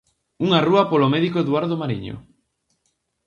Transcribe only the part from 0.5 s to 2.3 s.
rúa polo médico Eduardo mariño.